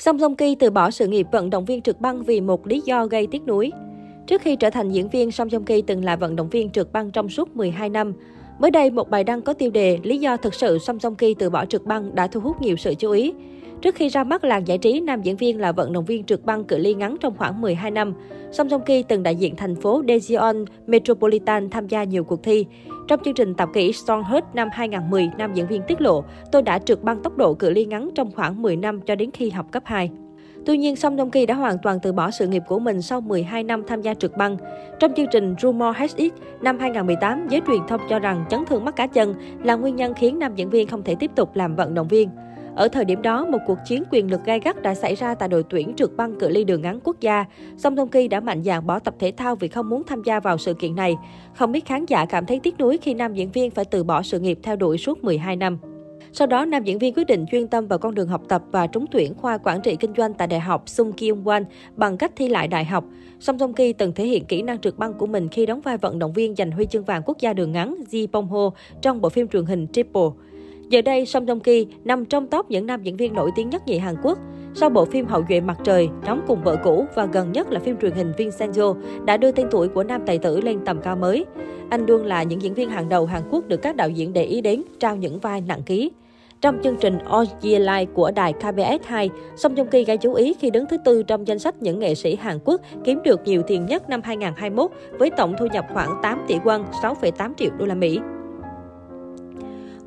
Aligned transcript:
Song 0.00 0.18
Song 0.18 0.36
Ki 0.36 0.54
từ 0.54 0.70
bỏ 0.70 0.90
sự 0.90 1.06
nghiệp 1.06 1.26
vận 1.32 1.50
động 1.50 1.64
viên 1.64 1.82
trượt 1.82 2.00
băng 2.00 2.22
vì 2.22 2.40
một 2.40 2.66
lý 2.66 2.82
do 2.84 3.06
gây 3.06 3.26
tiếc 3.26 3.46
nuối. 3.46 3.70
Trước 4.26 4.42
khi 4.42 4.56
trở 4.56 4.70
thành 4.70 4.90
diễn 4.90 5.08
viên, 5.08 5.30
Song 5.30 5.50
Song 5.50 5.64
Ki 5.64 5.82
từng 5.82 6.04
là 6.04 6.16
vận 6.16 6.36
động 6.36 6.48
viên 6.48 6.70
trượt 6.70 6.92
băng 6.92 7.10
trong 7.10 7.28
suốt 7.28 7.56
12 7.56 7.88
năm. 7.88 8.12
Mới 8.58 8.70
đây, 8.70 8.90
một 8.90 9.10
bài 9.10 9.24
đăng 9.24 9.42
có 9.42 9.52
tiêu 9.52 9.70
đề 9.70 9.98
Lý 10.02 10.18
do 10.18 10.36
thực 10.36 10.54
sự 10.54 10.78
Song 10.78 10.98
Song 11.00 11.14
Ki 11.14 11.34
từ 11.34 11.50
bỏ 11.50 11.64
trượt 11.64 11.84
băng 11.84 12.14
đã 12.14 12.26
thu 12.26 12.40
hút 12.40 12.62
nhiều 12.62 12.76
sự 12.76 12.94
chú 12.94 13.10
ý. 13.10 13.32
Trước 13.82 13.94
khi 13.94 14.08
ra 14.08 14.24
mắt 14.24 14.44
làng 14.44 14.66
giải 14.66 14.78
trí, 14.78 15.00
nam 15.00 15.22
diễn 15.22 15.36
viên 15.36 15.60
là 15.60 15.72
vận 15.72 15.92
động 15.92 16.04
viên 16.04 16.24
trượt 16.24 16.44
băng 16.44 16.64
cự 16.64 16.78
ly 16.78 16.94
ngắn 16.94 17.16
trong 17.20 17.36
khoảng 17.36 17.60
12 17.60 17.90
năm. 17.90 18.14
Song 18.52 18.68
Song 18.68 18.84
Ki 18.86 19.02
từng 19.02 19.22
đại 19.22 19.36
diện 19.36 19.56
thành 19.56 19.74
phố 19.74 20.02
Daejeon 20.02 20.64
Metropolitan 20.86 21.70
tham 21.70 21.88
gia 21.88 22.04
nhiều 22.04 22.24
cuộc 22.24 22.42
thi. 22.42 22.66
Trong 23.08 23.20
chương 23.24 23.34
trình 23.34 23.54
tạp 23.54 23.68
kỹ 23.74 23.92
Strong 23.92 24.24
Heart 24.24 24.44
năm 24.54 24.68
2010, 24.72 25.30
nam 25.38 25.54
diễn 25.54 25.66
viên 25.66 25.82
tiết 25.82 26.00
lộ, 26.00 26.24
tôi 26.52 26.62
đã 26.62 26.78
trượt 26.78 27.02
băng 27.02 27.22
tốc 27.22 27.36
độ 27.36 27.54
cự 27.54 27.70
ly 27.70 27.84
ngắn 27.84 28.10
trong 28.14 28.32
khoảng 28.32 28.62
10 28.62 28.76
năm 28.76 29.00
cho 29.00 29.14
đến 29.14 29.30
khi 29.30 29.50
học 29.50 29.66
cấp 29.72 29.82
2. 29.86 30.10
Tuy 30.66 30.78
nhiên, 30.78 30.96
Song 30.96 31.16
Joong 31.16 31.30
Ki 31.30 31.46
đã 31.46 31.54
hoàn 31.54 31.76
toàn 31.82 31.98
từ 32.02 32.12
bỏ 32.12 32.30
sự 32.30 32.46
nghiệp 32.46 32.62
của 32.66 32.78
mình 32.78 33.02
sau 33.02 33.20
12 33.20 33.64
năm 33.64 33.82
tham 33.86 34.02
gia 34.02 34.14
trượt 34.14 34.36
băng. 34.36 34.56
Trong 34.98 35.12
chương 35.16 35.26
trình 35.32 35.54
Rumor 35.62 35.96
HX 35.96 36.22
năm 36.60 36.78
2018, 36.78 37.48
giới 37.48 37.60
truyền 37.66 37.80
thông 37.88 38.00
cho 38.08 38.18
rằng 38.18 38.44
chấn 38.50 38.64
thương 38.64 38.84
mắt 38.84 38.96
cá 38.96 39.06
chân 39.06 39.34
là 39.64 39.74
nguyên 39.74 39.96
nhân 39.96 40.14
khiến 40.14 40.38
nam 40.38 40.54
diễn 40.54 40.70
viên 40.70 40.88
không 40.88 41.02
thể 41.02 41.14
tiếp 41.14 41.30
tục 41.36 41.56
làm 41.56 41.76
vận 41.76 41.94
động 41.94 42.08
viên. 42.08 42.28
Ở 42.76 42.88
thời 42.88 43.04
điểm 43.04 43.22
đó, 43.22 43.46
một 43.46 43.58
cuộc 43.66 43.78
chiến 43.86 44.02
quyền 44.10 44.30
lực 44.30 44.44
gai 44.44 44.60
gắt 44.60 44.82
đã 44.82 44.94
xảy 44.94 45.14
ra 45.14 45.34
tại 45.34 45.48
đội 45.48 45.64
tuyển 45.70 45.92
trượt 45.96 46.10
băng 46.16 46.38
cự 46.38 46.48
ly 46.48 46.64
đường 46.64 46.82
ngắn 46.82 47.00
quốc 47.04 47.20
gia. 47.20 47.44
Song 47.76 47.96
Thông 47.96 48.08
Ki 48.08 48.28
đã 48.28 48.40
mạnh 48.40 48.62
dạn 48.62 48.86
bỏ 48.86 48.98
tập 48.98 49.14
thể 49.18 49.32
thao 49.36 49.56
vì 49.56 49.68
không 49.68 49.88
muốn 49.88 50.02
tham 50.06 50.22
gia 50.24 50.40
vào 50.40 50.58
sự 50.58 50.74
kiện 50.74 50.94
này. 50.94 51.16
Không 51.54 51.72
biết 51.72 51.86
khán 51.86 52.06
giả 52.06 52.24
cảm 52.24 52.46
thấy 52.46 52.60
tiếc 52.62 52.78
nuối 52.78 52.98
khi 52.98 53.14
nam 53.14 53.34
diễn 53.34 53.50
viên 53.50 53.70
phải 53.70 53.84
từ 53.84 54.04
bỏ 54.04 54.22
sự 54.22 54.40
nghiệp 54.40 54.58
theo 54.62 54.76
đuổi 54.76 54.98
suốt 54.98 55.24
12 55.24 55.56
năm. 55.56 55.78
Sau 56.32 56.46
đó, 56.46 56.64
nam 56.64 56.84
diễn 56.84 56.98
viên 56.98 57.14
quyết 57.14 57.26
định 57.26 57.46
chuyên 57.50 57.68
tâm 57.68 57.86
vào 57.86 57.98
con 57.98 58.14
đường 58.14 58.28
học 58.28 58.42
tập 58.48 58.62
và 58.72 58.86
trúng 58.86 59.06
tuyển 59.10 59.34
khoa 59.34 59.58
quản 59.58 59.80
trị 59.82 59.96
kinh 59.96 60.12
doanh 60.16 60.34
tại 60.34 60.48
Đại 60.48 60.60
học 60.60 60.88
Sung 60.88 61.12
Kyung 61.12 61.44
Wan 61.44 61.64
bằng 61.96 62.16
cách 62.16 62.32
thi 62.36 62.48
lại 62.48 62.68
đại 62.68 62.84
học. 62.84 63.04
Song 63.40 63.58
Song 63.58 63.74
Ki 63.74 63.92
từng 63.92 64.12
thể 64.12 64.26
hiện 64.26 64.44
kỹ 64.44 64.62
năng 64.62 64.78
trượt 64.78 64.98
băng 64.98 65.14
của 65.14 65.26
mình 65.26 65.48
khi 65.48 65.66
đóng 65.66 65.80
vai 65.80 65.98
vận 65.98 66.18
động 66.18 66.32
viên 66.32 66.54
giành 66.56 66.70
huy 66.70 66.86
chương 66.86 67.04
vàng 67.04 67.22
quốc 67.26 67.38
gia 67.40 67.52
đường 67.52 67.72
ngắn 67.72 67.96
Ji 68.10 68.26
Bong 68.32 68.48
Ho 68.48 68.70
trong 69.02 69.20
bộ 69.20 69.28
phim 69.28 69.48
truyền 69.48 69.64
hình 69.64 69.86
Triple. 69.92 70.30
Giờ 70.90 71.02
đây, 71.02 71.26
Song 71.26 71.46
Joong 71.46 71.60
Ki 71.60 71.86
nằm 72.04 72.24
trong 72.24 72.46
top 72.46 72.70
những 72.70 72.86
nam 72.86 73.02
diễn 73.02 73.16
viên 73.16 73.34
nổi 73.34 73.50
tiếng 73.56 73.70
nhất 73.70 73.82
nhì 73.86 73.98
Hàn 73.98 74.14
Quốc. 74.22 74.38
Sau 74.74 74.90
bộ 74.90 75.04
phim 75.04 75.26
Hậu 75.26 75.44
duệ 75.48 75.60
mặt 75.60 75.78
trời, 75.84 76.08
đóng 76.26 76.40
cùng 76.46 76.62
vợ 76.64 76.76
cũ 76.84 77.06
và 77.14 77.26
gần 77.26 77.52
nhất 77.52 77.72
là 77.72 77.80
phim 77.80 77.96
truyền 77.96 78.12
hình 78.12 78.32
Vincenzo 78.36 78.96
đã 79.24 79.36
đưa 79.36 79.52
tên 79.52 79.66
tuổi 79.70 79.88
của 79.88 80.04
nam 80.04 80.22
tài 80.26 80.38
tử 80.38 80.60
lên 80.60 80.78
tầm 80.84 81.00
cao 81.02 81.16
mới. 81.16 81.44
Anh 81.90 82.06
luôn 82.06 82.24
là 82.24 82.42
những 82.42 82.62
diễn 82.62 82.74
viên 82.74 82.90
hàng 82.90 83.08
đầu 83.08 83.26
Hàn 83.26 83.42
Quốc 83.50 83.68
được 83.68 83.82
các 83.82 83.96
đạo 83.96 84.10
diễn 84.10 84.32
để 84.32 84.44
ý 84.44 84.60
đến, 84.60 84.82
trao 85.00 85.16
những 85.16 85.38
vai 85.38 85.60
nặng 85.60 85.82
ký. 85.86 86.10
Trong 86.60 86.78
chương 86.84 86.96
trình 87.00 87.18
All 87.18 87.46
Year 87.62 87.80
Live 87.80 88.06
của 88.14 88.30
đài 88.30 88.52
KBS 88.52 89.06
2, 89.06 89.30
Song 89.56 89.74
Joong 89.74 89.86
Ki 89.86 90.04
gây 90.04 90.16
chú 90.16 90.34
ý 90.34 90.54
khi 90.54 90.70
đứng 90.70 90.86
thứ 90.86 90.96
tư 91.04 91.22
trong 91.22 91.48
danh 91.48 91.58
sách 91.58 91.82
những 91.82 91.98
nghệ 91.98 92.14
sĩ 92.14 92.36
Hàn 92.36 92.58
Quốc 92.64 92.80
kiếm 93.04 93.18
được 93.24 93.40
nhiều 93.44 93.62
tiền 93.66 93.86
nhất 93.86 94.08
năm 94.08 94.20
2021 94.24 94.90
với 95.18 95.30
tổng 95.30 95.54
thu 95.58 95.66
nhập 95.72 95.84
khoảng 95.92 96.10
8 96.22 96.40
tỷ 96.48 96.58
won, 96.58 96.84
6,8 97.02 97.52
triệu 97.56 97.70
đô 97.78 97.86
la 97.86 97.94
Mỹ. 97.94 98.18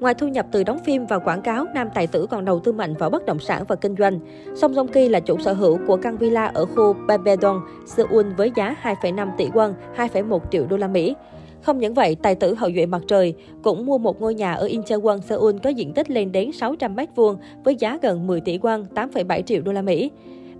Ngoài 0.03 0.13
thu 0.13 0.27
nhập 0.27 0.45
từ 0.51 0.63
đóng 0.63 0.79
phim 0.85 1.05
và 1.05 1.19
quảng 1.19 1.41
cáo, 1.41 1.65
nam 1.73 1.89
tài 1.93 2.07
tử 2.07 2.27
còn 2.29 2.45
đầu 2.45 2.59
tư 2.59 2.71
mạnh 2.71 2.93
vào 2.93 3.09
bất 3.09 3.25
động 3.25 3.39
sản 3.39 3.63
và 3.67 3.75
kinh 3.75 3.95
doanh. 3.99 4.19
Song 4.55 4.73
Jong 4.73 4.87
Ki 4.87 5.09
là 5.09 5.19
chủ 5.19 5.37
sở 5.39 5.53
hữu 5.53 5.79
của 5.87 5.97
căn 5.97 6.17
villa 6.17 6.45
ở 6.45 6.65
khu 6.65 6.93
Babedong, 7.07 7.61
Seoul 7.85 8.33
với 8.37 8.51
giá 8.55 8.75
2,5 8.83 9.29
tỷ 9.37 9.49
won, 9.49 9.73
2,1 9.95 10.39
triệu 10.51 10.65
đô 10.65 10.77
la 10.77 10.87
Mỹ. 10.87 11.15
Không 11.61 11.79
những 11.79 11.93
vậy, 11.93 12.15
tài 12.15 12.35
tử 12.35 12.53
hậu 12.53 12.71
duệ 12.75 12.85
mặt 12.85 13.01
trời 13.07 13.33
cũng 13.63 13.85
mua 13.85 13.97
một 13.97 14.21
ngôi 14.21 14.35
nhà 14.35 14.53
ở 14.53 14.65
Incheon, 14.65 15.21
Seoul 15.21 15.55
có 15.63 15.69
diện 15.69 15.93
tích 15.93 16.09
lên 16.09 16.31
đến 16.31 16.51
600 16.51 16.95
m2 16.95 17.35
với 17.63 17.75
giá 17.75 17.99
gần 18.01 18.27
10 18.27 18.41
tỷ 18.41 18.57
won, 18.57 18.85
8,7 18.95 19.41
triệu 19.41 19.61
đô 19.61 19.71
la 19.71 19.81
Mỹ. 19.81 20.11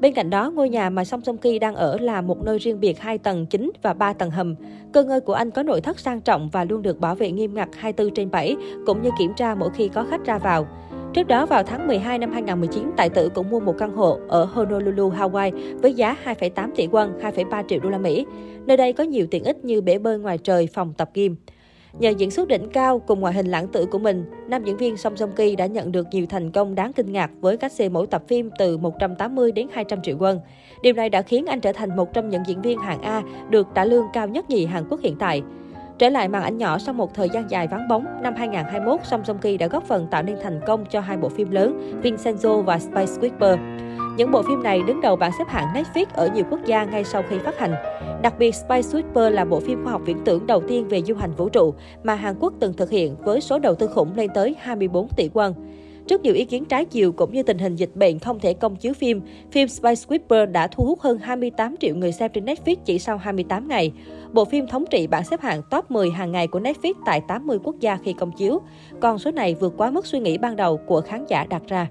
Bên 0.04 0.14
cạnh 0.14 0.30
đó, 0.30 0.52
ngôi 0.52 0.70
nhà 0.70 0.90
mà 0.90 1.06
Song 1.06 1.22
Song 1.22 1.38
Ki 1.38 1.59
đang 1.59 1.76
ở 1.76 1.98
là 1.98 2.22
một 2.22 2.46
nơi 2.46 2.58
riêng 2.58 2.80
biệt 2.80 3.00
2 3.00 3.18
tầng 3.18 3.46
chính 3.46 3.72
và 3.82 3.94
3 3.94 4.14
tầng 4.14 4.32
hầm. 4.32 4.56
Cơ 4.94 5.04
ngơi 5.04 5.22
của 5.22 5.34
anh 5.34 5.52
có 5.52 5.64
nội 5.64 5.82
thất 5.82 6.00
sang 6.00 6.22
trọng 6.22 6.50
và 6.50 6.64
luôn 6.64 6.82
được 6.82 7.00
bảo 7.00 7.16
vệ 7.16 7.31
nghiêm 7.31 7.53
ngặt 7.53 7.69
24 7.78 8.16
trên 8.16 8.31
7, 8.31 8.56
cũng 8.86 9.02
như 9.02 9.09
kiểm 9.19 9.34
tra 9.34 9.56
mỗi 9.56 9.69
khi 9.75 9.88
có 9.88 10.06
khách 10.09 10.25
ra 10.25 10.38
vào. 10.38 10.68
Trước 11.14 11.28
đó, 11.28 11.46
vào 11.46 11.64
tháng 11.64 11.88
12 11.88 12.18
năm 12.19 12.31
2019, 12.31 12.91
tài 12.97 13.09
tử 13.09 13.30
cũng 13.30 13.50
mua 13.50 13.59
một 13.59 13.75
căn 13.78 13.96
hộ 13.96 14.19
ở 14.28 14.46
Honolulu, 14.46 15.09
Hawaii 15.09 15.80
với 15.81 15.94
giá 15.94 16.16
2,8 16.25 16.70
tỷ 16.75 16.88
won, 16.88 17.20
2,3 17.20 17.64
triệu 17.68 17.80
đô 17.80 17.90
la 17.90 17.97
Mỹ. 17.97 18.25
Nơi 18.66 18.78
đây 18.78 18.94
có 18.94 19.03
nhiều 19.03 19.28
tiện 19.31 19.44
ích 19.44 19.66
như 19.66 19.81
bể 19.81 19.97
bơi 19.97 20.20
ngoài 20.20 20.38
trời, 20.38 20.68
phòng 20.74 20.94
tập 20.97 21.09
gym. 21.14 21.35
Nhờ 22.00 22.09
diễn 22.09 22.31
xuất 22.31 22.48
đỉnh 22.48 22.70
cao 22.70 23.00
cùng 23.00 23.20
ngoại 23.20 23.34
hình 23.34 23.46
lãng 23.46 23.68
tử 23.68 23.86
của 23.86 24.00
mình, 24.00 24.26
nam 24.48 24.64
diễn 24.64 24.78
viên 24.78 24.98
Song 24.98 25.18
Song 25.18 25.31
Ki 25.31 25.56
đã 25.56 25.66
nhận 25.66 25.92
được 25.92 26.08
nhiều 26.12 26.26
thành 26.30 26.52
công 26.52 26.76
đáng 26.76 26.94
kinh 26.94 27.12
ngạc 27.12 27.31
với 27.42 27.58
các 27.58 27.72
xe 27.72 27.90
mỗi 27.90 28.08
tập 28.08 28.24
phim 28.28 28.50
từ 28.59 28.78
180 28.78 29.52
đến 29.52 29.68
200 29.74 30.02
triệu 30.02 30.18
won. 30.18 30.40
Điều 30.82 30.94
này 30.94 31.09
đã 31.09 31.22
khiến 31.22 31.46
anh 31.46 31.62
trở 31.62 31.72
thành 31.72 31.96
một 31.96 32.14
trong 32.14 32.30
những 32.30 32.44
diễn 32.48 32.62
viên 32.62 32.80
hạng 32.80 33.02
A 33.02 33.22
được 33.50 33.68
trả 33.74 33.86
lương 33.86 34.06
cao 34.14 34.28
nhất 34.28 34.50
nhì 34.50 34.66
Hàn 34.66 34.84
Quốc 34.90 35.00
hiện 35.02 35.16
tại. 35.20 35.42
Trở 35.98 36.09
lại 36.09 36.28
màn 36.28 36.44
ảnh 36.44 36.58
nhỏ 36.58 36.78
sau 36.78 36.94
một 36.94 37.14
thời 37.14 37.30
gian 37.30 37.50
dài 37.50 37.68
vắng 37.68 37.88
bóng, 37.88 38.06
năm 38.22 38.36
2021, 38.38 39.00
Song 39.03 39.26
Song 39.26 39.38
Ki 39.38 39.58
đã 39.58 39.68
góp 39.68 39.84
phần 39.88 40.08
tạo 40.12 40.24
nên 40.24 40.36
thành 40.44 40.62
công 40.66 40.86
cho 40.86 41.00
hai 41.00 41.18
bộ 41.18 41.30
phim 41.30 41.52
lớn 41.52 42.00
Vincenzo 42.03 42.62
và 42.62 42.80
Spice 42.80 43.14
Whisper. 43.22 43.58
Những 44.18 44.32
bộ 44.32 44.42
phim 44.42 44.64
này 44.64 44.82
đứng 44.88 45.02
đầu 45.02 45.16
bảng 45.16 45.32
xếp 45.38 45.48
hạng 45.48 45.68
Netflix 45.74 46.06
ở 46.14 46.28
nhiều 46.28 46.46
quốc 46.50 46.59
gia 46.66 46.84
ngay 46.86 47.03
sau 47.03 47.24
khi 47.30 47.38
phát 47.38 47.59
hành. 47.59 47.74
Đặc 48.23 48.39
biệt, 48.39 48.56
Space 48.56 48.81
Sweeper 48.81 49.29
là 49.29 49.45
bộ 49.45 49.59
phim 49.59 49.84
khoa 49.84 49.91
học 49.91 50.01
viễn 50.06 50.17
tưởng 50.25 50.47
đầu 50.47 50.61
tiên 50.67 50.88
về 50.88 51.01
du 51.01 51.16
hành 51.16 51.31
vũ 51.38 51.50
trụ 51.50 51.73
mà 52.03 52.16
Hàn 52.16 52.35
Quốc 52.39 52.53
từng 52.59 52.73
thực 52.73 52.89
hiện 52.89 53.16
với 53.23 53.41
số 53.41 53.59
đầu 53.59 53.75
tư 53.75 53.88
khủng 53.88 54.16
lên 54.16 54.29
tới 54.34 54.56
24 54.59 55.07
tỷ 55.07 55.29
won. 55.34 55.53
Trước 56.07 56.22
nhiều 56.22 56.34
ý 56.34 56.45
kiến 56.45 56.66
trái 56.66 56.85
chiều 56.85 57.11
cũng 57.11 57.34
như 57.34 57.44
tình 57.44 57.57
hình 57.57 57.75
dịch 57.75 57.95
bệnh 57.95 58.19
không 58.19 58.39
thể 58.39 58.53
công 58.53 58.75
chiếu 58.75 58.94
phim, 58.94 59.22
phim 59.51 59.67
Spy 59.67 59.89
Sweeper 59.89 60.51
đã 60.51 60.67
thu 60.67 60.85
hút 60.85 61.00
hơn 61.00 61.17
28 61.17 61.75
triệu 61.79 61.95
người 61.95 62.11
xem 62.11 62.31
trên 62.34 62.45
Netflix 62.45 62.75
chỉ 62.85 63.00
sau 63.00 63.17
28 63.17 63.67
ngày. 63.67 63.91
Bộ 64.34 64.45
phim 64.45 64.67
thống 64.67 64.85
trị 64.91 65.07
bảng 65.07 65.23
xếp 65.23 65.41
hạng 65.41 65.61
top 65.72 65.91
10 65.91 66.11
hàng 66.11 66.31
ngày 66.31 66.47
của 66.47 66.59
Netflix 66.59 66.94
tại 67.05 67.22
80 67.28 67.57
quốc 67.63 67.75
gia 67.79 67.97
khi 67.97 68.13
công 68.13 68.31
chiếu. 68.31 68.61
Con 69.00 69.19
số 69.19 69.31
này 69.31 69.55
vượt 69.55 69.73
quá 69.78 69.91
mức 69.91 70.05
suy 70.05 70.19
nghĩ 70.19 70.38
ban 70.38 70.55
đầu 70.55 70.78
của 70.78 71.01
khán 71.01 71.25
giả 71.28 71.45
đặt 71.50 71.61
ra. 71.67 71.88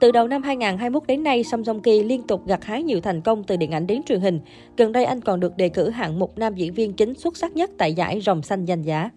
Từ 0.00 0.10
đầu 0.10 0.28
năm 0.28 0.42
2021 0.42 1.06
đến 1.06 1.22
nay, 1.22 1.44
Song 1.44 1.62
Joong 1.62 1.80
Ki 1.80 2.02
liên 2.02 2.22
tục 2.22 2.46
gặt 2.46 2.64
hái 2.64 2.82
nhiều 2.82 3.00
thành 3.00 3.20
công 3.20 3.44
từ 3.44 3.56
điện 3.56 3.70
ảnh 3.70 3.86
đến 3.86 4.02
truyền 4.02 4.20
hình. 4.20 4.40
Gần 4.76 4.92
đây 4.92 5.04
anh 5.04 5.20
còn 5.20 5.40
được 5.40 5.56
đề 5.56 5.68
cử 5.68 5.90
hạng 5.90 6.18
mục 6.18 6.38
nam 6.38 6.54
diễn 6.54 6.74
viên 6.74 6.92
chính 6.92 7.14
xuất 7.14 7.36
sắc 7.36 7.56
nhất 7.56 7.70
tại 7.78 7.94
giải 7.94 8.20
Rồng 8.20 8.42
Xanh 8.42 8.64
danh 8.64 8.82
giá. 8.82 9.10